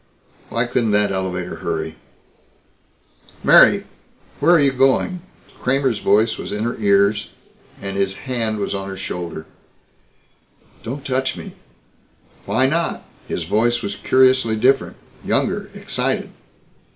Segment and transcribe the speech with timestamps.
[0.49, 1.95] Why couldn't that elevator hurry?
[3.43, 3.83] "Mary!
[4.39, 5.21] Where are you going?"
[5.59, 7.29] Kramer's voice was in her ears,
[7.79, 9.45] and his hand was on her shoulder.
[10.81, 11.51] "Don't touch me!"
[12.47, 14.95] "Why not?" His voice was curiously different.
[15.23, 16.31] Younger, excited.